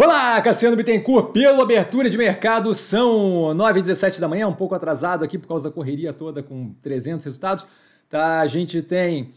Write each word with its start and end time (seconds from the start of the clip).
Olá, 0.00 0.40
Cassiano 0.40 0.76
Bittencourt, 0.76 1.32
pela 1.32 1.60
abertura 1.60 2.08
de 2.08 2.16
mercado, 2.16 2.72
são 2.72 3.52
9h17 3.56 4.20
da 4.20 4.28
manhã, 4.28 4.46
um 4.46 4.54
pouco 4.54 4.72
atrasado 4.72 5.24
aqui 5.24 5.36
por 5.36 5.48
causa 5.48 5.68
da 5.68 5.74
correria 5.74 6.12
toda 6.12 6.40
com 6.40 6.72
300 6.80 7.24
resultados. 7.24 7.66
Tá, 8.08 8.40
a 8.40 8.46
gente 8.46 8.80
tem 8.80 9.34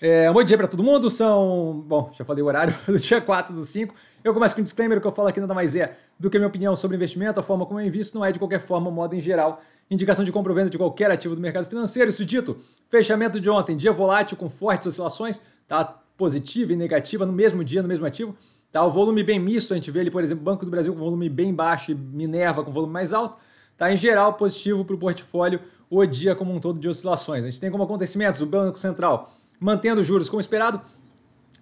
é, 0.00 0.30
um 0.30 0.34
bom 0.34 0.44
dia 0.44 0.56
para 0.56 0.68
todo 0.68 0.80
mundo, 0.80 1.10
são, 1.10 1.84
bom, 1.88 2.12
já 2.16 2.24
falei 2.24 2.40
o 2.40 2.46
horário, 2.46 2.72
do 2.86 2.96
dia 2.96 3.20
4 3.20 3.52
do 3.52 3.64
5. 3.64 3.92
Eu 4.22 4.32
começo 4.32 4.54
com 4.54 4.60
um 4.60 4.62
disclaimer, 4.62 4.96
o 4.96 5.00
que 5.00 5.08
eu 5.08 5.10
falo 5.10 5.26
aqui 5.26 5.40
nada 5.40 5.52
mais 5.52 5.74
é 5.74 5.96
do 6.20 6.30
que 6.30 6.36
a 6.36 6.38
minha 6.38 6.46
opinião 6.46 6.76
sobre 6.76 6.96
investimento, 6.96 7.40
a 7.40 7.42
forma 7.42 7.66
como 7.66 7.80
eu 7.80 7.84
invisto, 7.84 8.16
não 8.16 8.24
é 8.24 8.30
de 8.30 8.38
qualquer 8.38 8.60
forma, 8.60 8.88
modo 8.92 9.12
em 9.16 9.20
geral, 9.20 9.60
indicação 9.90 10.24
de 10.24 10.30
compra 10.30 10.52
ou 10.52 10.56
venda 10.56 10.70
de 10.70 10.78
qualquer 10.78 11.10
ativo 11.10 11.34
do 11.34 11.40
mercado 11.40 11.66
financeiro. 11.68 12.10
Isso 12.10 12.24
dito, 12.24 12.56
fechamento 12.88 13.40
de 13.40 13.50
ontem, 13.50 13.76
dia 13.76 13.90
volátil 13.90 14.36
com 14.36 14.48
fortes 14.48 14.86
oscilações, 14.86 15.40
tá 15.66 15.84
positiva 16.16 16.72
e 16.72 16.76
negativa 16.76 17.26
no 17.26 17.32
mesmo 17.32 17.64
dia, 17.64 17.82
no 17.82 17.88
mesmo 17.88 18.06
ativo. 18.06 18.36
Tá? 18.76 18.84
O 18.84 18.90
volume 18.90 19.22
bem 19.22 19.38
misto, 19.38 19.72
a 19.72 19.76
gente 19.76 19.90
vê 19.90 20.00
ali, 20.00 20.10
por 20.10 20.22
exemplo, 20.22 20.44
Banco 20.44 20.62
do 20.62 20.70
Brasil 20.70 20.92
com 20.92 20.98
volume 20.98 21.30
bem 21.30 21.54
baixo 21.54 21.92
e 21.92 21.94
Minerva 21.94 22.62
com 22.62 22.70
volume 22.70 22.92
mais 22.92 23.10
alto. 23.10 23.38
Tá? 23.74 23.90
Em 23.90 23.96
geral, 23.96 24.34
positivo 24.34 24.84
para 24.84 24.94
o 24.94 24.98
portfólio 24.98 25.60
o 25.88 26.04
dia 26.04 26.34
como 26.34 26.52
um 26.52 26.60
todo 26.60 26.78
de 26.78 26.86
oscilações. 26.86 27.42
A 27.42 27.46
gente 27.46 27.58
tem 27.58 27.70
como 27.70 27.84
acontecimentos 27.84 28.42
o 28.42 28.46
Banco 28.46 28.78
Central 28.78 29.32
mantendo 29.58 30.02
os 30.02 30.06
juros 30.06 30.28
como 30.28 30.42
esperado, 30.42 30.82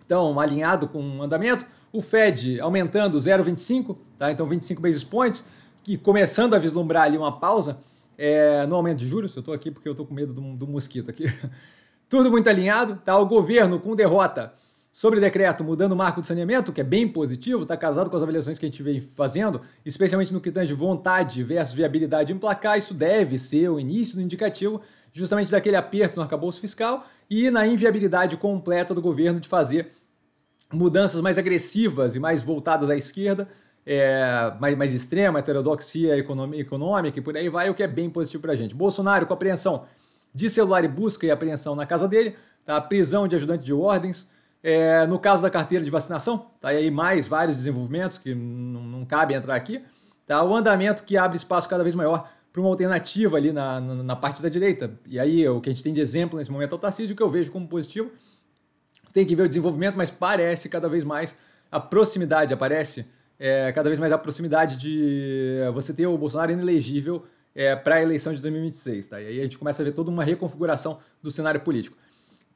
então 0.04 0.40
alinhado 0.40 0.88
com 0.88 1.18
o 1.18 1.22
andamento. 1.22 1.64
O 1.92 2.02
Fed 2.02 2.60
aumentando 2.60 3.16
0,25, 3.16 3.96
tá? 4.18 4.32
então 4.32 4.44
25 4.48 4.82
basis 4.82 5.04
points, 5.04 5.46
e 5.86 5.96
começando 5.96 6.54
a 6.54 6.58
vislumbrar 6.58 7.04
ali 7.04 7.16
uma 7.16 7.38
pausa 7.38 7.78
é, 8.18 8.66
no 8.66 8.74
aumento 8.74 8.98
de 8.98 9.06
juros. 9.06 9.36
Eu 9.36 9.40
estou 9.40 9.54
aqui 9.54 9.70
porque 9.70 9.86
eu 9.86 9.92
estou 9.92 10.04
com 10.04 10.12
medo 10.12 10.32
do, 10.32 10.40
do 10.56 10.66
mosquito 10.66 11.10
aqui. 11.10 11.32
Tudo 12.10 12.28
muito 12.28 12.48
alinhado, 12.48 13.00
tá? 13.04 13.16
O 13.16 13.26
governo 13.26 13.78
com 13.78 13.94
derrota 13.94 14.52
Sobre 14.94 15.18
decreto, 15.18 15.64
mudando 15.64 15.90
o 15.90 15.96
marco 15.96 16.20
de 16.20 16.28
saneamento, 16.28 16.72
que 16.72 16.80
é 16.80 16.84
bem 16.84 17.08
positivo, 17.08 17.64
está 17.64 17.76
casado 17.76 18.08
com 18.08 18.14
as 18.14 18.22
avaliações 18.22 18.60
que 18.60 18.64
a 18.64 18.68
gente 18.68 18.80
vem 18.80 19.00
fazendo, 19.00 19.60
especialmente 19.84 20.32
no 20.32 20.40
que 20.40 20.52
tange 20.52 20.72
vontade 20.72 21.42
versus 21.42 21.74
viabilidade 21.74 22.28
de 22.28 22.32
emplacar, 22.32 22.78
isso 22.78 22.94
deve 22.94 23.36
ser 23.36 23.68
o 23.68 23.80
início 23.80 24.14
do 24.14 24.22
indicativo 24.22 24.80
justamente 25.12 25.50
daquele 25.50 25.74
aperto 25.74 26.14
no 26.14 26.22
arcabouço 26.22 26.60
fiscal 26.60 27.04
e 27.28 27.50
na 27.50 27.66
inviabilidade 27.66 28.36
completa 28.36 28.94
do 28.94 29.02
governo 29.02 29.40
de 29.40 29.48
fazer 29.48 29.90
mudanças 30.72 31.20
mais 31.20 31.38
agressivas 31.38 32.14
e 32.14 32.20
mais 32.20 32.40
voltadas 32.40 32.88
à 32.88 32.96
esquerda, 32.96 33.48
é, 33.84 34.52
mais, 34.60 34.76
mais 34.76 34.94
extrema, 34.94 35.40
heterodoxia 35.40 36.16
econômica 36.16 37.18
e 37.18 37.20
por 37.20 37.36
aí 37.36 37.48
vai, 37.48 37.68
o 37.68 37.74
que 37.74 37.82
é 37.82 37.88
bem 37.88 38.08
positivo 38.08 38.42
para 38.42 38.52
a 38.52 38.56
gente. 38.56 38.76
Bolsonaro 38.76 39.26
com 39.26 39.34
apreensão 39.34 39.86
de 40.32 40.48
celular 40.48 40.84
e 40.84 40.88
busca 40.88 41.26
e 41.26 41.32
apreensão 41.32 41.74
na 41.74 41.84
casa 41.84 42.06
dele, 42.06 42.36
tá? 42.64 42.80
prisão 42.80 43.26
de 43.26 43.34
ajudante 43.34 43.64
de 43.64 43.72
ordens, 43.72 44.32
é, 44.66 45.06
no 45.06 45.18
caso 45.18 45.42
da 45.42 45.50
carteira 45.50 45.84
de 45.84 45.90
vacinação, 45.90 46.46
tá 46.58 46.68
aí 46.68 46.90
mais 46.90 47.28
vários 47.28 47.54
desenvolvimentos 47.58 48.16
que 48.16 48.34
não, 48.34 48.82
não 48.82 49.04
cabe 49.04 49.34
entrar 49.34 49.54
aqui. 49.54 49.84
Tá? 50.26 50.42
O 50.42 50.56
andamento 50.56 51.04
que 51.04 51.18
abre 51.18 51.36
espaço 51.36 51.68
cada 51.68 51.82
vez 51.82 51.94
maior 51.94 52.30
para 52.50 52.62
uma 52.62 52.70
alternativa 52.70 53.36
ali 53.36 53.52
na, 53.52 53.78
na, 53.78 54.02
na, 54.02 54.16
parte 54.16 54.40
da 54.40 54.48
direita. 54.48 54.98
E 55.04 55.20
aí 55.20 55.46
o 55.46 55.60
que 55.60 55.68
a 55.68 55.72
gente 55.72 55.84
tem 55.84 55.92
de 55.92 56.00
exemplo 56.00 56.38
nesse 56.38 56.50
momento 56.50 56.72
é 56.72 56.74
o 56.76 56.78
Tarcísio, 56.78 57.14
que 57.14 57.22
eu 57.22 57.28
vejo 57.28 57.52
como 57.52 57.68
positivo. 57.68 58.10
Tem 59.12 59.26
que 59.26 59.36
ver 59.36 59.42
o 59.42 59.48
desenvolvimento, 59.48 59.98
mas 59.98 60.10
parece 60.10 60.70
cada 60.70 60.88
vez 60.88 61.04
mais 61.04 61.36
a 61.70 61.78
proximidade, 61.78 62.54
aparece 62.54 63.04
é, 63.38 63.70
cada 63.70 63.90
vez 63.90 64.00
mais 64.00 64.12
a 64.12 64.18
proximidade 64.18 64.78
de 64.78 65.58
você 65.74 65.92
ter 65.92 66.06
o 66.06 66.16
Bolsonaro 66.16 66.52
inelegível 66.52 67.26
é, 67.54 67.76
para 67.76 67.96
a 67.96 68.02
eleição 68.02 68.32
de 68.32 68.40
2026. 68.40 69.08
Tá? 69.08 69.20
E 69.20 69.26
aí 69.26 69.40
a 69.40 69.42
gente 69.42 69.58
começa 69.58 69.82
a 69.82 69.84
ver 69.84 69.92
toda 69.92 70.10
uma 70.10 70.24
reconfiguração 70.24 71.00
do 71.22 71.30
cenário 71.30 71.60
político. 71.60 71.98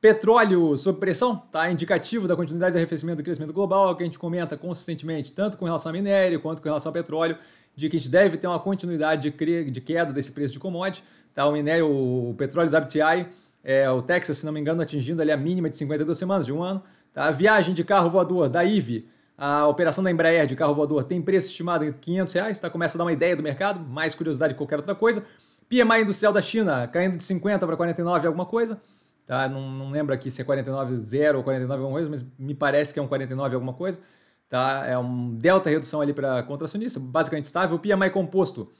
Petróleo 0.00 0.76
sob 0.76 1.00
pressão, 1.00 1.36
tá? 1.36 1.70
Indicativo 1.72 2.28
da 2.28 2.36
continuidade 2.36 2.72
do 2.72 2.76
arrefecimento 2.76 3.16
do 3.16 3.24
crescimento 3.24 3.52
global, 3.52 3.96
que 3.96 4.04
a 4.04 4.06
gente 4.06 4.18
comenta 4.18 4.56
consistentemente, 4.56 5.32
tanto 5.32 5.56
com 5.56 5.64
relação 5.64 5.90
a 5.90 5.92
minério 5.92 6.40
quanto 6.40 6.62
com 6.62 6.68
relação 6.68 6.90
ao 6.90 6.94
petróleo, 6.94 7.36
de 7.74 7.88
que 7.88 7.96
a 7.96 7.98
gente 7.98 8.10
deve 8.10 8.36
ter 8.36 8.46
uma 8.46 8.60
continuidade 8.60 9.30
de 9.30 9.80
queda 9.80 10.12
desse 10.12 10.30
preço 10.30 10.52
de 10.52 10.60
commodity. 10.60 11.02
Tá? 11.34 11.46
O 11.46 11.52
minério, 11.52 11.88
o 11.88 12.32
petróleo 12.38 12.70
WTI, 12.70 13.26
é, 13.64 13.90
o 13.90 14.00
Texas, 14.00 14.38
se 14.38 14.46
não 14.46 14.52
me 14.52 14.60
engano, 14.60 14.80
atingindo 14.80 15.20
ali 15.20 15.32
a 15.32 15.36
mínima 15.36 15.68
de 15.68 15.76
52 15.76 16.16
semanas, 16.16 16.46
de 16.46 16.52
um 16.52 16.62
ano. 16.62 16.80
Tá? 17.12 17.24
A 17.24 17.30
viagem 17.32 17.74
de 17.74 17.82
carro 17.82 18.08
voador 18.08 18.48
da 18.48 18.64
IVE, 18.64 19.08
a 19.36 19.66
operação 19.66 20.04
da 20.04 20.12
Embraer 20.12 20.46
de 20.46 20.54
carro 20.54 20.74
voador 20.74 21.02
tem 21.02 21.20
preço 21.20 21.48
estimado 21.48 21.84
em 21.84 21.92
500 21.92 22.34
reais, 22.34 22.60
tá? 22.60 22.70
começa 22.70 22.96
a 22.96 22.98
dar 22.98 23.04
uma 23.04 23.12
ideia 23.12 23.34
do 23.34 23.42
mercado, 23.42 23.80
mais 23.80 24.14
curiosidade 24.14 24.54
que 24.54 24.58
qualquer 24.58 24.76
outra 24.76 24.94
coisa. 24.94 25.24
PMI 25.68 26.02
industrial 26.02 26.32
da 26.32 26.40
China 26.40 26.86
caindo 26.86 27.16
de 27.16 27.24
50 27.24 27.66
para 27.66 27.76
49 27.76 28.26
alguma 28.28 28.46
coisa. 28.46 28.80
Tá? 29.28 29.46
Não, 29.46 29.70
não 29.70 29.90
lembro 29.90 30.14
aqui 30.14 30.30
se 30.30 30.40
é 30.40 30.44
49,0 30.44 31.36
ou 31.36 31.44
49 31.44 31.82
alguma 31.82 32.00
coisa, 32.00 32.08
mas 32.08 32.24
me 32.38 32.54
parece 32.54 32.94
que 32.94 32.98
é 32.98 33.02
um 33.02 33.06
49 33.06 33.54
alguma 33.54 33.74
coisa. 33.74 34.00
Tá? 34.48 34.86
É 34.86 34.96
um 34.96 35.34
delta 35.34 35.68
redução 35.68 36.00
ali 36.00 36.14
para 36.14 36.42
contracionista, 36.44 36.98
basicamente 36.98 37.44
estável. 37.44 37.76
O 37.76 37.78
PMI 37.78 38.08
composto 38.10 38.72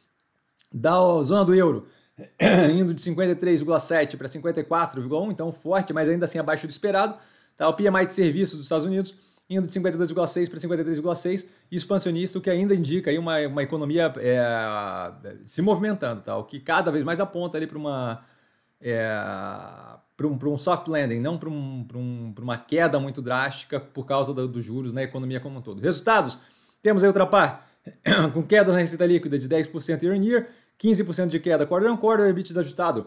da 0.73 0.95
zona 1.23 1.45
do 1.45 1.55
euro 1.55 1.87
indo 2.75 2.95
de 2.95 3.01
53,7 3.03 4.17
para 4.17 4.27
54,1, 4.27 5.31
então 5.31 5.53
forte, 5.53 5.93
mas 5.93 6.09
ainda 6.09 6.25
assim 6.25 6.39
abaixo 6.39 6.67
do 6.67 6.71
esperado. 6.71 7.15
Tá? 7.55 7.69
O 7.69 7.75
PMI 7.75 8.07
de 8.07 8.13
serviços 8.13 8.57
dos 8.57 8.65
Estados 8.65 8.87
Unidos 8.87 9.17
indo 9.51 9.67
de 9.67 9.73
52,6 9.79 10.49
para 10.49 10.59
53,6 10.59 11.47
e 11.71 11.77
expansionista, 11.77 12.39
o 12.39 12.41
que 12.41 12.49
ainda 12.49 12.75
indica 12.75 13.11
aí 13.11 13.19
uma, 13.19 13.39
uma 13.47 13.63
economia 13.63 14.11
é, 14.17 15.37
se 15.45 15.61
movimentando, 15.61 16.23
tá? 16.23 16.39
o 16.39 16.45
que 16.45 16.59
cada 16.59 16.91
vez 16.91 17.05
mais 17.05 17.21
aponta 17.21 17.59
ali 17.59 17.67
para 17.67 17.77
uma 17.77 18.25
é, 18.81 19.11
para 20.19 20.27
um, 20.27 20.37
um 20.53 20.59
soft 20.59 20.89
landing, 20.89 21.21
não 21.21 21.39
para 21.39 21.49
um, 21.49 21.87
um, 21.95 22.35
uma 22.41 22.59
queda 22.59 22.99
muito 22.99 23.23
drástica 23.23 23.79
por 23.79 24.05
causa 24.05 24.35
dos 24.35 24.51
do 24.51 24.61
juros 24.61 24.93
na 24.93 25.05
economia 25.05 25.39
como 25.39 25.61
um 25.61 25.63
todo. 25.63 25.81
Resultados: 25.81 26.37
temos 26.83 27.05
aí 27.05 27.09
o 27.09 27.13
Trapar 27.13 27.69
com 28.35 28.43
queda 28.43 28.73
na 28.73 28.79
receita 28.79 29.07
líquida 29.07 29.39
de 29.39 29.49
10% 29.49 30.03
year 30.03 30.13
on 30.13 30.21
year, 30.21 30.49
15% 30.77 31.29
de 31.29 31.39
queda 31.39 31.65
quarter 31.65 31.89
on 31.89 31.97
quarter, 31.97 32.29
EBITDA 32.29 32.61
ajustado 32.61 33.07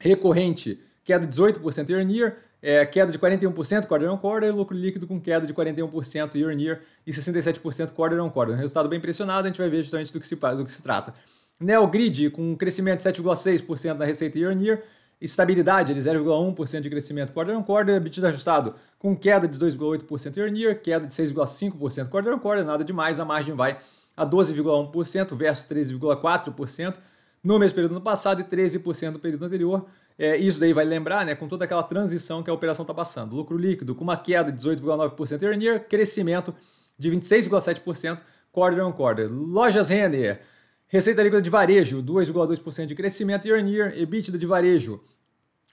recorrente, 0.00 0.80
queda 1.04 1.26
de 1.26 1.36
18% 1.36 1.90
year 1.90 2.02
on 2.02 2.10
year, 2.10 2.38
é, 2.62 2.86
queda 2.86 3.12
de 3.12 3.18
41% 3.18 3.86
quarter 3.86 4.10
on 4.10 4.16
quarter, 4.16 4.54
lucro 4.54 4.74
líquido 4.74 5.06
com 5.06 5.20
queda 5.20 5.46
de 5.46 5.52
41% 5.52 6.34
year 6.34 6.48
on 6.48 6.58
year 6.58 6.80
e 7.06 7.12
67% 7.12 7.90
quarter 7.90 8.18
on 8.22 8.30
quarter. 8.30 8.54
Um 8.54 8.58
resultado 8.58 8.88
bem 8.88 8.98
impressionado, 8.98 9.44
a 9.44 9.50
gente 9.50 9.58
vai 9.58 9.68
ver 9.68 9.82
justamente 9.82 10.10
do 10.10 10.18
que 10.18 10.26
se, 10.26 10.34
do 10.34 10.64
que 10.64 10.72
se 10.72 10.82
trata. 10.82 11.12
Neogrid 11.60 12.30
com 12.30 12.56
crescimento 12.56 13.02
de 13.02 13.10
7,6% 13.10 13.98
na 13.98 14.06
receita 14.06 14.38
year 14.38 14.50
on 14.50 14.58
year, 14.58 14.82
estabilidade 15.22 15.94
de 15.94 16.00
0,1% 16.00 16.80
de 16.80 16.90
crescimento 16.90 17.32
quarter 17.32 17.56
on 17.56 17.62
quarter, 17.62 17.96
EBITDA 17.96 18.28
ajustado 18.28 18.74
com 18.98 19.16
queda 19.16 19.46
de 19.46 19.58
2,8% 19.58 20.36
year 20.36 20.50
on 20.50 20.56
year, 20.56 20.80
queda 20.80 21.06
de 21.06 21.14
6,5% 21.14 22.08
quarter 22.08 22.34
on 22.34 22.38
quarter, 22.38 22.64
nada 22.64 22.84
demais, 22.84 23.18
a 23.20 23.24
margem 23.24 23.54
vai 23.54 23.78
a 24.16 24.26
12,1% 24.26 25.36
versus 25.36 25.64
13,4% 25.64 26.94
no 27.42 27.58
mesmo 27.58 27.74
período 27.74 27.94
no 27.94 28.00
passado 28.00 28.40
e 28.40 28.44
13% 28.44 29.10
no 29.10 29.18
período 29.18 29.44
anterior. 29.44 29.86
É, 30.18 30.36
isso 30.36 30.60
daí 30.60 30.72
vai 30.72 30.84
lembrar, 30.84 31.24
né, 31.24 31.34
com 31.34 31.48
toda 31.48 31.64
aquela 31.64 31.82
transição 31.82 32.42
que 32.42 32.50
a 32.50 32.52
operação 32.52 32.82
está 32.82 32.94
passando. 32.94 33.34
Lucro 33.34 33.56
líquido 33.56 33.94
com 33.94 34.04
uma 34.04 34.16
queda 34.16 34.52
de 34.52 34.58
18,9% 34.62 35.42
year 35.42 35.56
on 35.56 35.60
year, 35.60 35.88
crescimento 35.88 36.54
de 36.98 37.10
26,7% 37.10 38.20
quarter 38.52 38.84
on 38.84 38.92
quarter. 38.92 39.28
Lojas 39.30 39.88
Renner, 39.88 40.40
receita 40.86 41.22
líquida 41.22 41.40
de 41.40 41.50
varejo, 41.50 42.02
2,2% 42.02 42.86
de 42.86 42.94
crescimento 42.94 43.46
year 43.48 43.60
on 43.60 43.66
year, 43.66 43.98
EBITDA 43.98 44.38
de 44.38 44.46
varejo, 44.46 45.00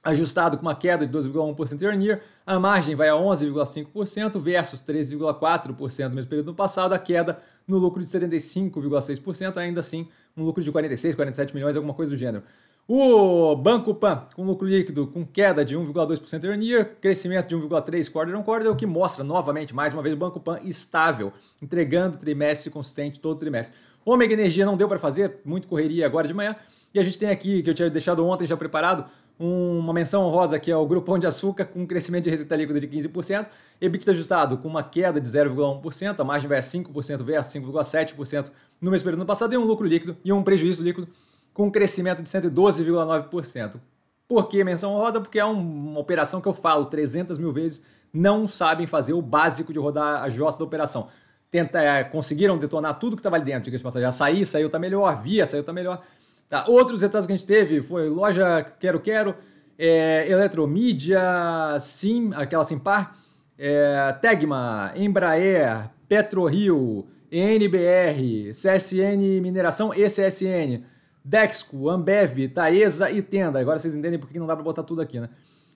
ajustado 0.04 0.58
com 0.58 0.64
uma 0.64 0.76
queda 0.76 1.06
de 1.06 1.18
12,1% 1.18 1.82
year 1.82 1.96
on 1.96 2.02
year, 2.02 2.22
a 2.46 2.60
margem 2.60 2.96
vai 2.96 3.10
a 3.10 3.14
11,5% 3.14 4.40
versus 4.40 4.82
13,4% 4.82 6.10
no 6.10 6.16
mesmo 6.16 6.30
período 6.30 6.48
no 6.48 6.56
passado, 6.56 6.94
a 6.94 7.00
queda 7.00 7.40
no 7.68 7.78
lucro 7.78 8.02
de 8.02 8.08
75,6%, 8.08 9.58
ainda 9.58 9.80
assim 9.80 10.08
um 10.36 10.44
lucro 10.44 10.64
de 10.64 10.72
46, 10.72 11.16
47 11.16 11.54
milhões, 11.54 11.76
alguma 11.76 11.94
coisa 11.94 12.12
do 12.12 12.18
gênero. 12.18 12.44
O 12.88 13.56
Banco 13.56 13.94
Pan, 13.94 14.26
com 14.36 14.44
lucro 14.44 14.68
líquido 14.68 15.06
com 15.06 15.24
queda 15.24 15.64
de 15.64 15.78
1,2% 15.78 16.44
year 16.44 16.58
on 16.58 16.62
year, 16.62 16.96
crescimento 17.00 17.48
de 17.48 17.56
1,3% 17.56 18.12
quarter 18.12 18.36
on 18.36 18.42
quarter, 18.42 18.72
o 18.72 18.76
que 18.76 18.88
mostra 18.88 19.24
novamente, 19.24 19.76
mais 19.76 19.94
uma 19.94 20.02
vez, 20.02 20.16
o 20.16 20.18
Banco 20.18 20.40
Pan 20.40 20.60
estável, 20.64 21.32
entregando 21.62 22.18
trimestre 22.18 22.72
consistente 22.72 23.20
todo 23.20 23.38
trimestre. 23.38 23.76
Ômega 24.04 24.34
Energia 24.34 24.66
não 24.66 24.76
deu 24.76 24.88
para 24.88 24.98
fazer, 24.98 25.40
muito 25.46 25.68
correria 25.68 26.06
agora 26.06 26.28
de 26.28 26.34
manhã, 26.34 26.56
e 26.92 27.00
a 27.00 27.04
gente 27.04 27.20
tem 27.20 27.30
aqui, 27.30 27.62
que 27.62 27.70
eu 27.70 27.76
tinha 27.76 27.92
deixado 27.92 28.26
ontem 28.26 28.48
já 28.48 28.58
preparado, 28.58 29.06
uma 29.40 29.94
menção 29.94 30.26
honrosa 30.26 30.60
que 30.60 30.70
é 30.70 30.76
o 30.76 30.86
Grupo 30.86 31.08
Pão 31.08 31.18
de 31.18 31.26
Açúcar 31.26 31.66
com 31.66 31.80
um 31.80 31.86
crescimento 31.88 32.26
de 32.26 32.30
receita 32.30 32.56
líquida 32.58 32.80
de 32.80 32.88
15%, 32.88 33.48
EBITDA 33.80 34.12
ajustado 34.12 34.58
com 34.58 34.68
uma 34.68 34.84
queda 34.84 35.22
de 35.22 35.30
0,1%, 35.30 36.20
a 36.20 36.24
margem 36.26 36.50
vai 36.50 36.58
a 36.58 36.62
5% 36.62 37.24
versus 37.24 37.54
5,7% 37.54 38.52
no 38.82 38.92
mesmo 38.92 39.06
período 39.06 39.26
passado, 39.26 39.54
e 39.54 39.58
um 39.58 39.64
lucro 39.64 39.88
líquido 39.88 40.18
e 40.26 40.34
um 40.34 40.44
prejuízo 40.44 40.84
líquido 40.84 41.08
com 41.54 41.68
um 41.68 41.72
crescimento 41.72 42.22
de 42.22 42.30
112,9%. 42.30 43.80
Por 44.28 44.48
que 44.48 44.64
menção 44.64 44.94
honrosa? 44.94 45.22
Porque 45.22 45.40
é 45.40 45.46
uma 45.46 46.00
operação 46.00 46.42
que 46.42 46.48
eu 46.48 46.54
falo 46.54 46.86
300 46.86 47.38
mil 47.38 47.52
vezes, 47.52 47.82
não 48.14 48.48
sabem 48.48 48.86
fazer 48.86 49.14
o 49.14 49.22
básico 49.22 49.72
de 49.72 49.80
rodar 49.80 50.22
a 50.22 50.30
jossa 50.30 50.60
da 50.60 50.66
operação. 50.66 51.08
Tenta, 51.50 51.82
é, 51.82 52.04
conseguiram 52.04 52.58
detonar 52.58 53.00
tudo 53.00 53.16
que 53.16 53.22
estava 53.22 53.38
ali 53.38 53.46
dentro, 53.46 53.64
diga 53.64 53.78
de 53.78 53.84
passagem. 53.84 54.12
Sair, 54.12 54.46
saiu, 54.46 54.70
tá 54.70 54.78
melhor, 54.78 55.20
via, 55.22 55.48
saiu, 55.48 55.64
tá 55.64 55.74
melhor. 55.74 56.04
Tá? 56.50 56.66
Outros 56.68 57.02
resultados 57.02 57.28
que 57.28 57.34
a 57.34 57.38
gente 57.38 57.46
teve 57.46 57.82
foi 57.84 58.10
loja 58.10 58.64
Quero 58.80 59.00
Quero, 59.00 59.36
é, 59.78 60.26
Eletromídia, 60.28 61.22
Sim, 61.80 62.32
aquela 62.34 62.66
Simpar, 62.66 63.16
é, 63.58 64.12
Tegma, 64.20 64.92
Embraer, 64.96 65.92
PetroRio, 66.08 67.06
NBR, 67.32 68.52
CSN 68.52 69.40
Mineração 69.42 69.94
e 69.94 70.04
CSN, 70.08 70.84
Dexco, 71.24 71.88
Ambev, 71.88 72.48
Taesa 72.50 73.12
e 73.12 73.22
Tenda. 73.22 73.60
Agora 73.60 73.78
vocês 73.78 73.96
entendem 73.96 74.18
por 74.18 74.28
que 74.28 74.40
não 74.40 74.48
dá 74.48 74.56
para 74.56 74.64
botar 74.64 74.82
tudo 74.82 75.02
aqui, 75.02 75.20
né? 75.20 75.30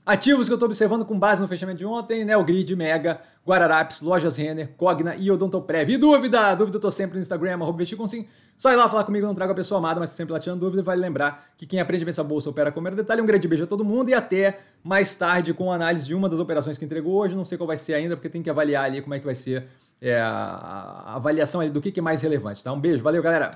Ativos 0.06 0.48
que 0.48 0.54
eu 0.54 0.56
estou 0.56 0.68
observando 0.68 1.06
com 1.06 1.18
base 1.18 1.42
no 1.42 1.48
fechamento 1.48 1.78
de 1.78 1.86
ontem, 1.86 2.26
Neogrid, 2.26 2.76
Mega, 2.76 3.22
Guararapes, 3.48 4.02
Lojas 4.02 4.36
Renner, 4.36 4.74
Cogna 4.76 5.16
e 5.16 5.32
Odontoprev. 5.32 5.90
E 5.90 5.98
dúvida? 5.98 6.54
Dúvida 6.56 6.76
eu 6.76 6.82
tô 6.82 6.92
sempre 6.92 7.16
no 7.16 7.22
Instagram, 7.22 7.54
arroba 7.54 7.86
sim. 7.86 8.28
Só 8.58 8.74
ir 8.74 8.76
lá 8.76 8.90
falar 8.90 9.06
comigo, 9.06 9.26
não 9.26 9.34
trago 9.34 9.54
a 9.54 9.56
pessoa 9.56 9.80
amada, 9.80 10.02
mas 10.02 10.10
sempre 10.10 10.34
lá 10.34 10.42
tirando 10.42 10.60
dúvida. 10.60 10.84
Vale 10.84 11.00
lembrar 11.00 11.48
que 11.58 11.66
quem 11.66 11.80
aprende 11.80 12.06
a 12.06 12.10
essa 12.10 12.24
bolsa 12.24 12.50
opera 12.50 12.70
com 12.70 12.82
o 12.82 12.92
detalhe. 12.92 13.22
Um 13.22 13.26
grande 13.26 13.48
beijo 13.48 13.64
a 13.64 13.68
todo 13.68 13.86
mundo 13.86 14.10
e 14.10 14.14
até 14.14 14.60
mais 14.84 15.16
tarde 15.16 15.54
com 15.54 15.72
a 15.72 15.76
análise 15.76 16.06
de 16.06 16.14
uma 16.14 16.28
das 16.28 16.40
operações 16.40 16.78
que 16.78 16.84
entregou 16.84 17.16
hoje. 17.16 17.34
Não 17.34 17.46
sei 17.46 17.58
qual 17.58 17.68
vai 17.68 17.78
ser 17.78 17.94
ainda, 17.94 18.18
porque 18.18 18.28
tem 18.28 18.44
que 18.44 18.50
avaliar 18.50 18.84
ali 18.84 19.02
como 19.02 19.14
é 19.14 19.20
que 19.20 19.26
vai 19.26 19.36
ser 19.36 19.68
é, 20.02 20.20
a 20.20 21.16
avaliação 21.16 21.62
ali 21.62 21.70
do 21.70 21.82
que 21.82 21.98
é 21.98 22.04
mais 22.04 22.22
relevante. 22.22 22.62
Tá? 22.62 22.74
Um 22.74 22.80
beijo, 22.80 23.02
valeu 23.02 23.24
galera! 23.24 23.52